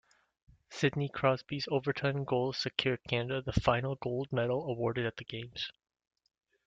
[0.71, 5.71] Sidney Crosby's overtime goal secured Canada the final gold medal awarded at the Games.